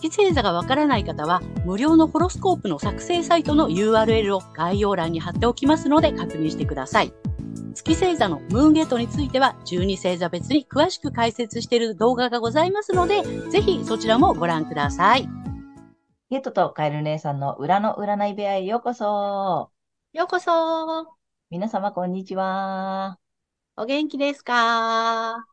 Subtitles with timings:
[0.00, 7.12] 月星座がわからない方は、無料のホロスコープの作成サイトの URL を概要欄に貼っておきますので確認してください。
[7.74, 15.28] 月星座のムーンゲートについては、12星座別に詳しく解説している動画がございますので、ぜひそちらもご覧ください。
[16.30, 19.70] ゲットとカエル姉さんの裏の占い部屋へようこそ。
[20.12, 21.06] ようこそ。
[21.50, 23.18] 皆様こんにちは。
[23.76, 25.46] お元気ですか？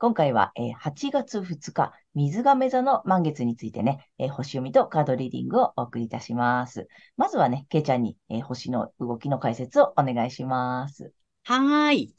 [0.00, 6.88] 今回は、えー、8月2日、水亀座の満月についてね、えー、星読みとカードリーディングをお送りいたします。
[7.16, 11.12] まずはね、けいちゃんに、えー、星の動きの解説をお願いします。
[11.44, 12.12] はい。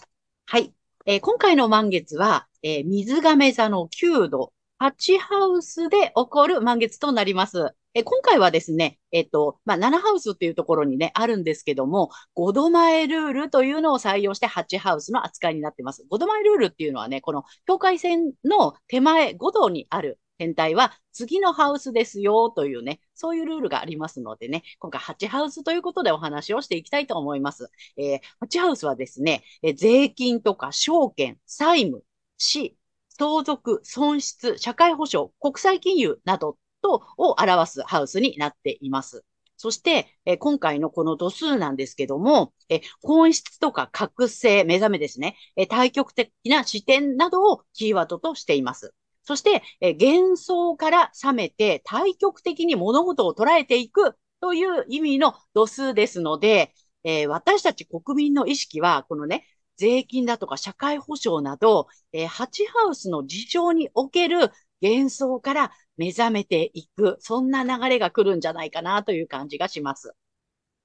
[0.46, 0.74] はい。
[1.06, 7.76] えー、今回の満月は、え水亀座の9度、8ハウスで起こる満月となります。
[7.96, 16.06] え今回はですね、えっと、まあ、7ハウスっていうところにね、あるんですけども、5度前ルールというのを採用して8ハウスの扱いになってます。
[16.10, 27.70] 5度前ルールっていうのはね、この境界線の手前5度にある天体は次のハウスですよというね、そういうルールがありますのでね、今回8ハウスということでお話をしていきたいと思います。
[27.98, 32.04] えー、8ハウスはですね、え税金とか証券、債務、
[32.38, 32.78] 死、
[33.10, 39.24] 相続、損失、社会保障、国際金融などと、を表すハウスになっています。
[39.58, 48.94] そして、え今回のこの度数なんですけども、え本質とか覚醒、目覚めですね、え対極的な視点などをキーワードとしています。
[49.24, 59.46] そして、え幻想から覚めて対極的に物事を捉えていくという意味の度数ですので、え、私たち国民の意識は、このね、
[59.80, 64.52] 税金だとか社会保障など、えー、ハチハウスの事情における
[64.82, 70.16] 幻想から目覚めていく、そんな流れが来るんじゃないかなという感じがします。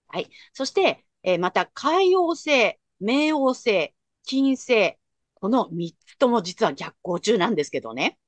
[0.08, 0.28] はい。
[0.52, 4.98] そして、えー、また、海王星、冥王星、金星、
[5.34, 8.18] この3つとも実は逆行中なんですけどね。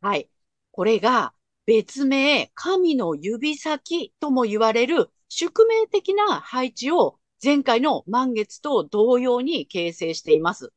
[0.00, 0.30] はい。
[0.70, 1.34] これが
[1.66, 10.72] 別名、神の指先とも言われる宿命的な配置を前回の満月と同様に形成しています。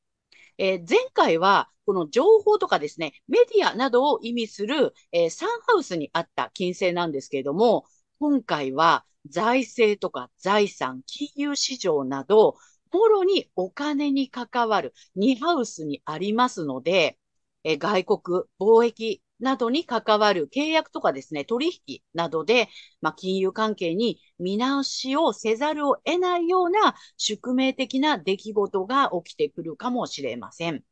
[0.57, 7.85] えー、前回はこの情報とかですね、メディアなどを意味する、えー、サンハウスにあった金星なんですけれども、
[8.19, 12.57] 今回は財政とか財産、金融市場など、
[12.91, 17.17] もろにお金に関わる2ハウスにありますので、
[17.63, 18.19] え、外国、
[18.59, 22.69] 貿易などに関わる契約とかですね、取引などで、
[23.01, 30.83] まあ、金融関係に見直しをせざるを得ないような宿命的な出来事が起きてくるかもしれません。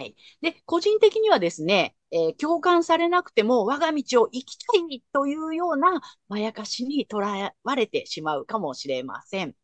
[0.00, 0.16] はい。
[0.40, 9.54] で、個人的にはですね、えー、共感されなくても我が道を生きたいというようなまやかしにとらわれてしまうかもしれません。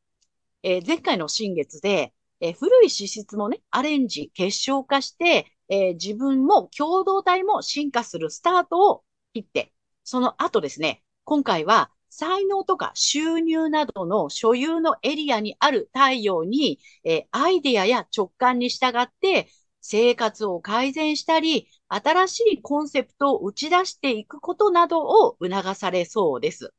[0.63, 9.73] えー、前回の新月で、えー、古い資質もね、アレンジ、結晶化して、え自分も共同体も進化するスタートを切って、
[10.05, 19.49] その後ですね、今回は才能とか収入などの所有のエリアにある太陽に、えアイデアや直感に従って
[19.89, 26.75] 生活を改善したり、新しいコンセプトを打ち出していくことなどを促されそうです。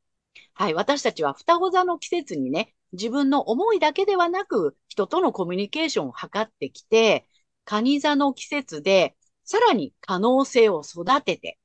[0.52, 0.74] はい。
[0.74, 7.26] 私たちは双子座の季節にね、自分の思いだけではなく、人とのコミュニケーションを図ってきて、
[7.64, 11.58] 蟹座の季節で、さらに可能性を育てて、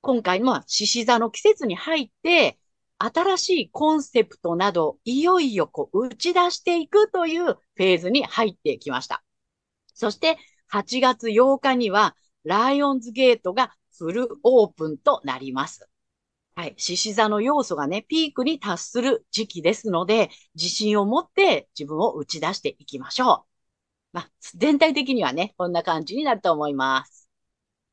[0.00, 2.58] 今回の獅子座の季節に入って、
[2.98, 9.22] 新しいコンセプトなど、いよいよこう打ち出していくというフェーズに入ってきました。
[9.94, 10.36] そして
[10.68, 15.88] 8月8日にはライオンズゲートがフルオープンとなります。
[16.56, 16.74] はい。
[16.76, 23.54] 獅子座の要素がね、ピークに達する時期ですので、自信を持って自分を打ち出していきましょう。
[24.12, 27.28] まあ、全体的にはね、こんな感じになると思います。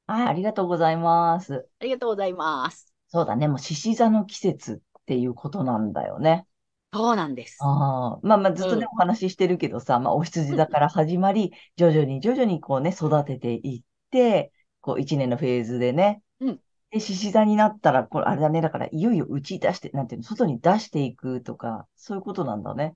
[0.06, 1.68] はい、ありがとうございます。
[1.80, 2.94] ありがとうございます。
[3.08, 6.46] そうだね、もう獅子座の季節っていうことなんだよね。
[6.94, 7.68] そうなんです。
[7.68, 14.52] ああ、まあまあずっとね、お話ししてるけどさ、まあお羊座から始まり、徐々に徐々にこうね、育てていって、
[14.82, 16.62] こう一年のフェーズでね、うん。
[16.92, 22.96] で、獅子座になったら、これあれだね、だからいよいよ打ち出して、なんていうの、外に出していくとか、そういうことなんだね。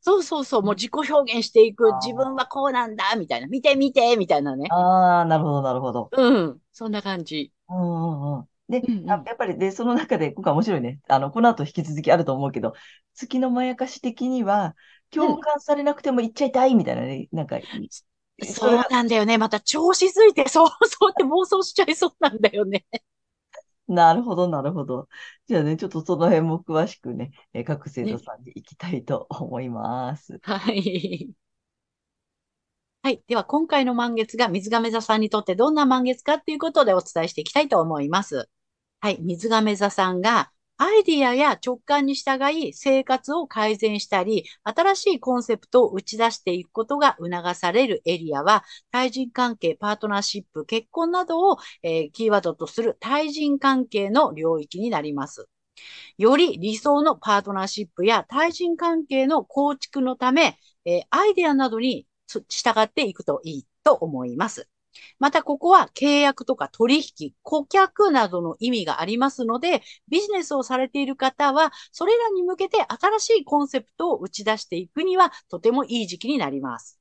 [0.00, 4.68] そうそうそう、もう自己表現していく、自分はこうなんだ、みたいな、見て見て、みたいなね。
[4.70, 6.10] ああ、なるほど、なるほど。
[6.12, 7.52] うん、そんな感じ。
[7.68, 8.48] うんうんうん。
[8.68, 11.00] で、うんうんあやっぱり、で、その中で、今回面白いね。
[11.08, 12.74] あの、この後引き続きあると思うけど、
[13.14, 14.74] 月のまやかし的には、
[15.10, 17.60] 共感されなくても言っちゃいたいみたいなね、なんか、
[18.42, 19.38] そそうなんだよね。
[19.38, 22.84] また調子づいて、そう、 そうって妄想しちゃいそうなんだよね。
[23.88, 25.08] なるほど、なるほど。
[25.46, 28.18] じゃあね、ちょっとその辺も詳しくね、えー各生徒ね。
[28.18, 30.40] さんに行きたいと思います。
[30.42, 31.30] はい。
[33.02, 33.22] はい。
[33.28, 38.48] では、今回の満月が水亀座さんにとってどんな満月かっていうことでお伝えしていきたいと思います。
[39.00, 39.18] はい。
[39.20, 42.38] 水亀座さんがアイディアや直感に従
[42.68, 55.48] い生活を改善したり、新しいコンセプトを打ち出していくことが促されるエリアは、対人関係、パートナーシップ、結婚などを、えーキーワードとする対人関係の領域になります。
[56.18, 62.48] より理想のパートナーシップや対人関係の構築のため、えーアイディアなどに従
[62.80, 64.68] っていくといいと思います。
[65.18, 77.00] また、ここは契約とか取引、顧客などの意味がありますので、ビジネスをされている方は、それらに向けて新しいコンセプトを打ち出していくには、とてもいい時期になります。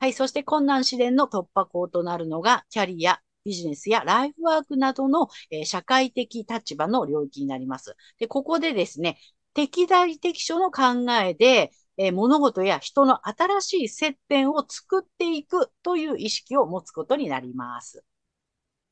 [0.00, 0.12] はい。
[0.12, 7.96] そして困難試練の突破口となるのが、キャリア、ビジネスやライフワークなどの、えー社会的立場の領域になります。
[8.18, 9.18] で、ここでですね、
[9.54, 18.04] 適材適所の考えで、えー物事や人の新しい接点を作っていくという意識を持つことになります。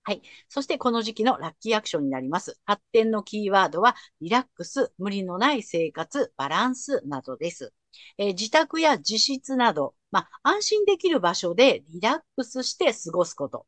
[0.04, 0.22] はい。
[0.48, 2.60] そしてこの時期のラッキーアクションになります。
[2.64, 7.72] 発展のキーワードは、リラックス、無理のない生活、バランスなどです。
[8.18, 13.66] えー自宅や自室など、まあ、安心できる場所でリラックスして過ごすこと。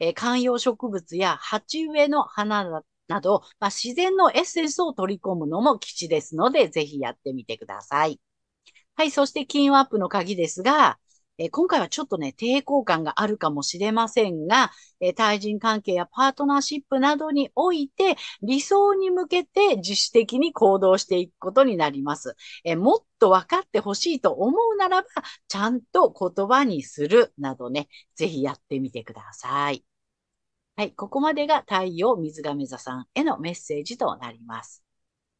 [0.00, 8.20] えー観葉植物や鉢植えの花など、まあ、自然のエッセンスを取り込むのも基地ですので、ぜひやってみてください。
[8.96, 10.98] はい、そして金運アップの鍵ですが、
[11.38, 14.70] えー今回はちょっとね、抵抗感があるかもしれませんが、
[15.00, 22.36] えー対人関係やパートナーシップなどにおいて、理想に向けて自主的に行動していくことになります。
[22.64, 25.08] えーもっと分かってほしいと思うならば、
[25.48, 29.84] ちゃんと言葉にするなどね、ぜひやってみてください。
[30.76, 34.83] はい、ここまでが太陽水亀座さんへのメッセージとなります。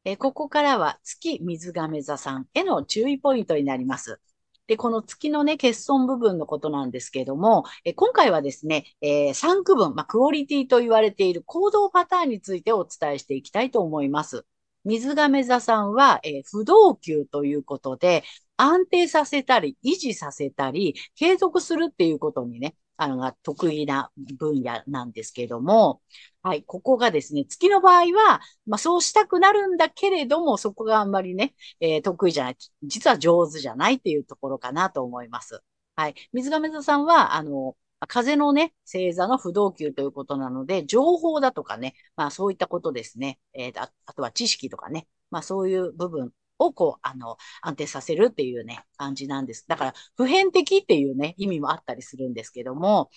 [0.04, 4.20] えここからは月水亀座さんへの注意ポイントになります。
[4.66, 14.46] で、この月のね、欠損部分のことなんですけれども、え今回はですね、え3区分、まあ、クオリティと言われている行動パターンについてお伝えしていきたいと思います。
[14.84, 18.24] 水亀座さんは、えー不動級ということで、
[18.56, 26.02] 安定させたり、維持させたり、継続するっていうことにね、あの、が得意な分野なんですけれども、
[26.42, 35.62] はい、ここがですね、月の場合は、まあそうしたくなるんだけれども、そこがあんまりね、えー得意じゃない、実は上手じゃないっていうところかなと思います。
[35.96, 36.14] はい。
[36.32, 37.76] 水亀座さんは、あの、
[38.08, 43.38] 風のね、星座の不動級ということなので、情報だとかね、まあそういったことですね。
[43.54, 46.32] えーあ、あとは知識とかね、まあそういう部分
[46.66, 49.64] をこう、あの、安定させるっていうね、感じなんです。
[49.68, 53.10] だから、普遍的っていうね、意味もあったりするんですけども、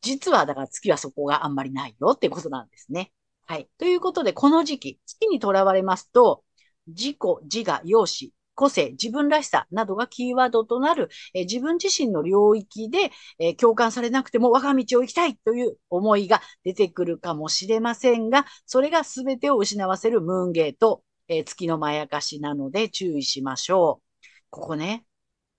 [0.00, 3.12] 実はだから月はそこがあんまりないよっていうことなんですね。
[3.46, 3.68] はい。
[3.78, 6.44] ということで、この時期、月にとらわれますと、
[6.86, 24.06] 自己、自我、容姿、個性、自分らしさなどがキーワードとなる、え自分自身の領域で、え共感されなくても我が道を行きたいという思いが出てくるかもしれませんが、それが全てを失わせるムーンゲート、えー月のまやかしなので注意しましょう。
[24.50, 25.04] ここね、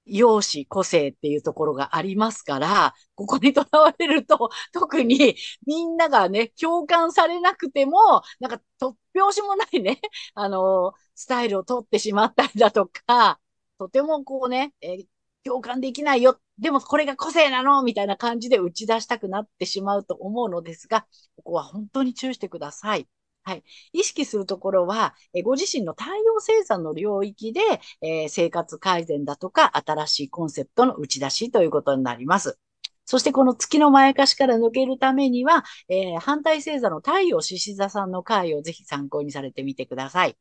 [0.05, 10.01] 容姿、個性っていうところがありますから、ここにとらわれると、 特にみんながね、共感されなくても、なんか突拍子もないね、
[10.35, 13.39] あの、スタイルを取ってしまったりだとか、
[13.77, 15.07] とてもこうね、えー
[15.45, 16.39] 共感できないよ。
[16.57, 21.01] でもこれが個性なのみたいな感じで打ち出したくなってしまうと思うのですが、
[21.35, 23.09] ここは本当に注意してください。
[23.45, 23.63] はい。
[23.91, 27.59] 意識するところは、えご自身の太陽星座の領域で、
[28.01, 32.57] えー生活改善だとか、新しいコンセプトの打ち出しということになります。
[33.05, 40.37] そしてこの月のまやかしから抜けるためには、えー反対星座の太陽獅子座さんの回をぜひ参考にされてみてください。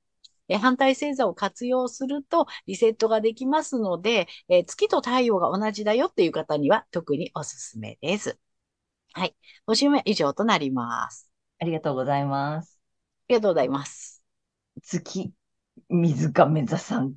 [0.49, 8.39] え反対星座を活用するとリセットができますので、え月と太陽が同じだよっていう方には特におすすめです。
[9.15, 9.37] はい。
[9.67, 11.31] おしめ以上となります。
[11.61, 12.72] ありがとうございます。
[13.33, 14.23] ありがとうございます。
[14.83, 15.33] 月、
[15.89, 17.15] 水亀座さん。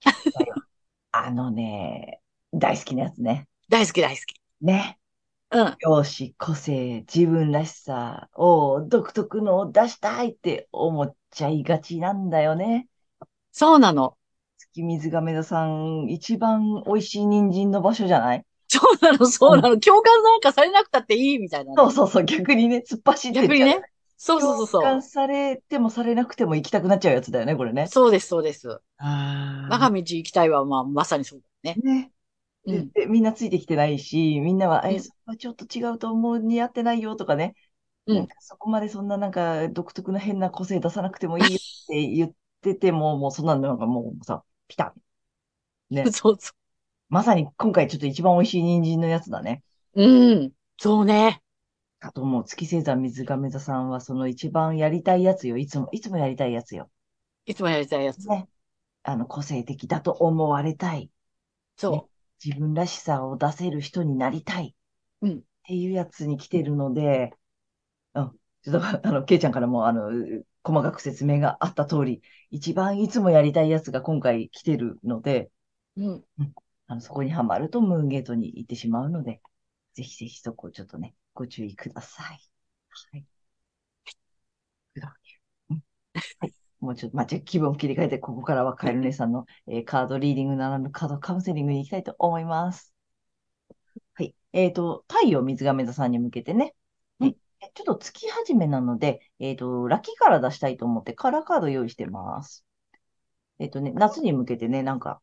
[1.12, 2.22] あのね、
[2.54, 3.48] 大好きなやつね。
[3.68, 4.40] 大好き大好き。
[4.62, 4.98] ね。
[5.50, 5.76] うん。
[5.80, 12.88] 容姿、個性、自分らしさを独特のを出したいって思っちゃいがちなんだよね。
[13.50, 14.16] そうなの。
[14.56, 18.46] 月水亀座さん、一番美味しい人参の場所じゃない？
[18.68, 19.78] そうなの、そうなの。
[19.78, 21.74] 共感なんかされなくたっていいみたいなね。
[21.76, 23.82] そうそうそう、逆にね、突っ走って逆にね。
[24.22, 24.82] そうそうそうそう。
[24.82, 27.88] 共感されてもされなくても行きたくなっちゃうやつだよね、これね。
[27.88, 28.80] そうです、そうです。
[28.98, 31.80] あ我が道行きたいは、まあ、まさにそうだね。
[31.82, 32.12] ね。
[32.64, 32.90] で、うん。
[32.90, 35.02] でみんなついてきてないし、みんなは、え、うん。
[35.02, 37.54] そこはちょっと違うと思う、似合ってないよとかね。
[38.06, 38.16] うん。
[38.16, 44.94] なんかそこまでそんななんか独特な変な個性出さなくてもいいよって言ってても、 もうそんなのなんかもうさ、ピタ
[45.90, 45.94] ッ。
[45.94, 46.10] ね。
[46.12, 46.52] そうそ
[47.08, 49.62] まさに今回ちょっと一番美味しい人参のやつだね。
[49.94, 50.02] う。
[50.02, 50.52] うん。
[50.78, 51.41] そうね。
[52.02, 52.44] かと思う。
[52.44, 55.56] 月星座水亀座さんはその一番やりたいやつよ。
[55.56, 56.90] いつも、いつもやりたいやつよ。
[57.46, 58.28] いつもやりたいやつ。
[58.28, 58.48] ね。
[59.04, 61.02] あの、個性的だと思われたい。
[61.02, 61.10] ね。
[61.76, 62.08] そ
[62.44, 64.74] 自分らしさを出せる人になりたい。
[65.22, 65.28] う。
[65.28, 65.38] うん。
[65.38, 67.32] っていうやつに来てるので、
[68.14, 68.38] うん。
[68.62, 70.10] ちょっと、 あの、ケイちゃんからも、あの、
[70.64, 75.50] 細かく説明があった通り、一番いつもやりたいやつが今回来てるので、
[75.96, 76.24] うん。
[76.38, 76.54] うん。
[76.88, 79.40] あの、そこにはまるとムーンゲートに行ってしまうので、
[79.94, 82.40] ぜひぜひそこをちょっとね、ご注意ください。
[83.12, 83.26] はい。
[85.70, 85.82] うん
[86.40, 86.54] はい。
[86.80, 92.94] もうちょっと、まあ、じゃあ気分を切り替えて、ここからはカエル姉さんの、えーカードリーディングならぬカードカウンセリングに行きたいと思います。
[94.14, 94.34] はい。
[94.52, 96.74] えっと、太陽水亀座さんに向けてね、
[97.20, 97.36] うん。
[97.60, 102.64] えちょっと月始めなので、えっと、ラッキーカラー出したいと思ってカラーカード用意してます。
[103.58, 105.22] えっとね、夏に向けてね、なんか、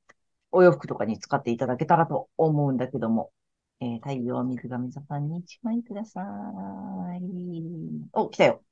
[0.51, 3.32] お洋服とかに使っていただけたらと思うんだけども、
[3.82, 6.22] えー太陽水亀座さんに1枚くださ
[7.20, 8.10] い。
[8.14, 8.64] お、来たよ。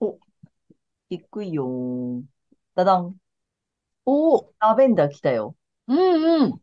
[0.00, 0.18] お、
[1.10, 2.22] 低いよー。
[2.74, 3.16] ダダン。
[4.04, 4.54] おお。
[4.60, 5.56] ラベンダー来たよ。
[5.88, 6.60] うんうん。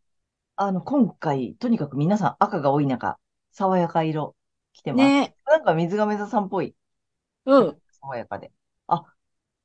[0.56, 3.20] あの、今回、とにかく皆さん赤が多い中、
[3.52, 4.36] 爽やか色
[4.74, 5.04] 来てます。
[5.04, 5.36] ね。
[5.46, 6.76] なんか水亀座さんっぽい。
[7.46, 7.82] うん。
[8.02, 8.52] 爽やかで。
[8.88, 9.06] あ、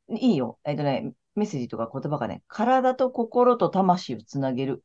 [0.08, 0.58] いいよ。
[0.64, 4.84] えっとね、メッセージとか言葉がね、体と心と魂をつなげる。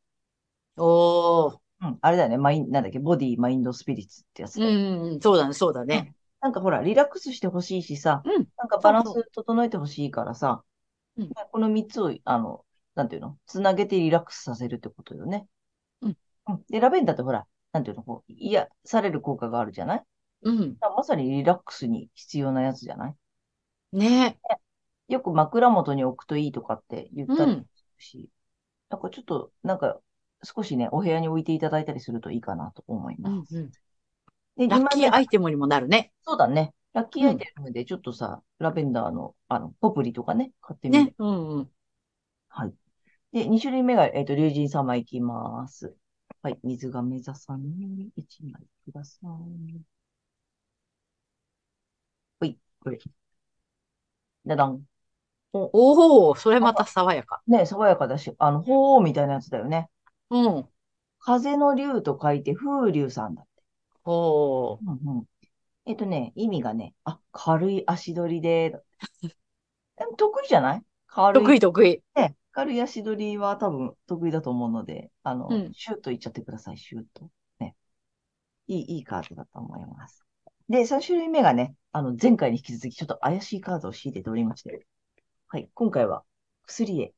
[0.77, 1.66] おー。
[1.81, 2.37] うん、あれだよね。
[2.37, 4.65] マイン、なんだっけ、ボディ、マインド、スピリッツってやつう。
[4.65, 5.21] んうん。
[5.21, 5.87] そうだね、そうだうん。
[5.87, 6.15] ね。
[6.41, 8.47] なんかほら、リラックスしてほしいしさ、うん。
[8.57, 10.63] なんかバランス整えてほしいからさ、
[11.17, 11.21] う。
[11.21, 11.29] うん。
[11.51, 12.65] この3つを、あの、
[12.95, 13.37] なんていうの？
[13.45, 15.47] つなげてリラックスさせるってことよね。
[16.01, 16.17] うん。
[16.47, 16.63] うん。
[16.69, 18.03] で、ラベンダーってほら、なんていうの？
[18.03, 20.03] こう、癒される効果があるじゃない？
[20.41, 20.77] うん。
[20.79, 23.15] まさにリラックスに必要なやつじゃない？
[23.93, 23.99] ね。
[23.99, 24.39] ね
[25.07, 27.65] よく枕元に置くといいとかって言ったりうん。
[27.75, 28.29] するし、
[28.89, 29.99] なんかちょっと、なんか、
[30.43, 33.37] 少しね、お部屋に置いていただいたりするといいかなと思いうます。
[33.41, 33.71] んうん。
[34.57, 36.13] で、ラッ2枚目が、キーアイテムにもなるね。
[36.23, 36.73] そうだね。
[36.93, 37.39] ラッキーアイうん。
[37.39, 41.05] テムでちょっとさ、ラベンダーの、あの、ポプリとかね、買ってみね。
[41.05, 41.15] る。
[41.19, 41.71] うんうん。
[42.49, 42.73] はい。
[43.31, 45.95] で、2種類目が、えっと、龍神様いきます。
[46.41, 46.59] はい。
[46.63, 49.81] 水亀座さんに1枚ください。
[52.39, 52.99] ほい、これ。
[54.45, 54.83] だだん。
[55.53, 57.43] お、おお、それまたか、爽やか。
[57.47, 59.89] ね、爽やかだし、あの、鳳凰みたいなやつだよね。
[60.29, 60.69] うん。
[61.19, 63.63] 風の竜と書いて風竜さんだって。
[64.05, 64.81] おー。
[64.81, 65.25] うんうん。
[65.85, 68.81] えっとね、意味がね、あ、軽い足取りで、
[69.97, 70.83] でも得意じゃない？
[71.07, 72.01] 軽得い、意得意。
[72.15, 75.73] ね、軽い足取りは多分得意だと思うので、あうの、ん。
[75.73, 77.29] シュートいっちゃってください、シュート。
[77.59, 77.75] ね。
[78.67, 80.25] いい、いいカードだと思います。
[80.69, 84.85] で、3種類目がね、あの、前回に引き続きちょっと怪しいカードを仕入れておりまして、
[85.47, 86.25] はい、今回は
[86.65, 87.13] 薬へ。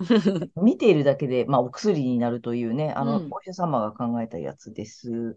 [0.56, 3.30] 見ているだけで、まあ、お薬になるというね、あの、うん。
[3.30, 5.36] お医者様が考えたやつです。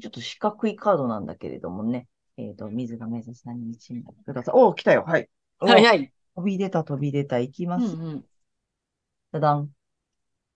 [0.00, 4.54] ちょっと四角いカードなんだけれどもね、えっと、水亀座さんに1枚ください。
[4.56, 5.04] おー、来たよ。
[5.06, 5.28] はい。
[5.60, 6.12] おー、早い。
[6.36, 7.38] 飛び出た、飛び出た。
[7.40, 7.96] いきうます。
[7.96, 8.28] んうん。
[9.32, 9.72] ダダン。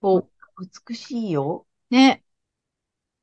[0.03, 0.29] お、
[0.87, 1.67] 美しいよ。
[1.91, 2.23] ね。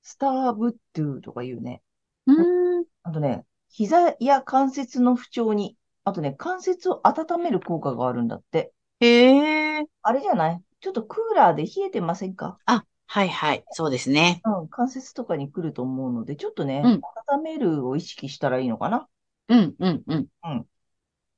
[0.02, 1.82] スターブッドゥとか言うね。
[2.28, 2.86] うーん。
[3.04, 8.74] あとね、膝や関節の不調に、あとね、関節を温める効果があるんだって。
[9.02, 9.69] へえ。
[10.02, 10.62] あれじゃない？
[10.82, 12.58] ちょっとクーラーで冷えてませんか？
[12.66, 13.64] あ、はいはい。
[13.72, 14.42] そうですね。
[14.46, 17.02] うん、関節とかに来ると思うので、ちょっとね、うん。
[17.36, 19.08] 温めるを意識したらいいのかな？
[19.50, 20.28] うん、うん、うん。
[20.44, 20.66] うん。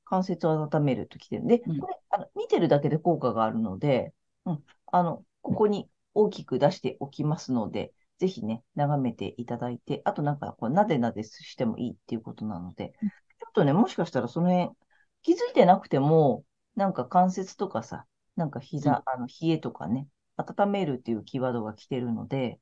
[0.06, 1.48] 関節を温めるときてる。
[1.48, 1.80] で、うん。
[1.80, 4.14] これ、あの、見てるだけで効果があるので、
[4.46, 4.64] うん。
[4.88, 12.94] あの、ここに大きく出しておきますので、ぜひね、眺めていただいて、あとなんか、こう、なでなでしてもいいっていうことなので、
[13.40, 14.76] ちょっとね、もしかしたらその辺、
[15.24, 16.44] 気づいてなくても、
[16.76, 18.06] なんか関節とかさ、
[18.36, 18.98] なんかうん。
[19.00, 20.08] 膝、あの、冷えとかね、
[20.38, 22.60] 温めるっていうキーワードが来てるので、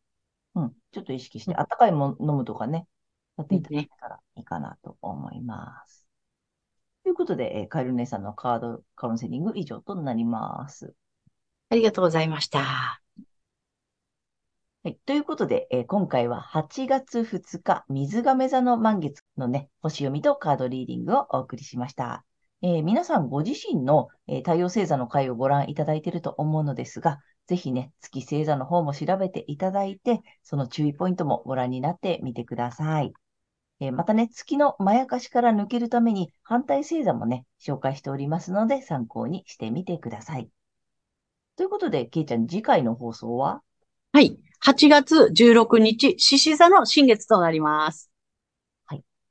[0.55, 2.87] うん、ちょっと意識して、うんあったかいもの飲むとかね、
[3.37, 3.83] やっていただ。
[3.83, 6.07] けたらいいかなと思います。
[7.03, 10.93] ということで、えーカエル姉さんのカードカウンセリング以上となります。
[11.69, 13.01] ありがとうございました。
[14.83, 14.95] はい。
[15.05, 22.25] ということで、えー今回は8月2日、水亀座の満月のね、星読みとカードリーディングをお送りしました。
[22.61, 33.13] えー皆さんご自身の、え太陽星座の回をご覧いただいていると思うのですが、ぜひね、月星座の方も調べていただいて、その注意ポイントもご覧になってみてください。
[33.79, 40.49] えまたね、月のまやかしから抜けるために反対星座もね、紹介しておりますので参考にしてみてください。
[41.55, 43.61] ということで、けいちゃん、次回の放送は？
[44.11, 44.37] はい。
[44.59, 48.08] 8月16日、獅子座の新月となります。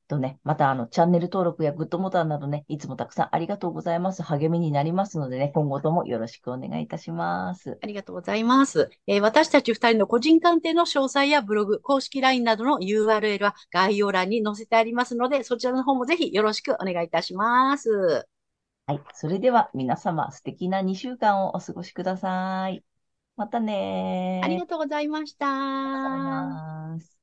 [0.08, 4.22] とね、またあの、チャンネル登録やグッドボタンなどね、いつもたくさんありがとうございます。
[4.22, 7.78] 励みになりますのでね、今後ともよろしくお願いいたします。
[7.82, 8.90] ありがとうございます。
[9.06, 18.26] えー私たち二人の個人鑑定の詳細やブログ、公式 LINE などの URL は概要欄に載せてありますので、そちらの方もぜひよろしくお願いいたします。
[18.86, 19.02] はい。
[19.12, 22.82] それでは皆様素敵な2週間をお過ごしください。
[23.36, 24.44] またねー。
[24.46, 27.17] ありがとうございました。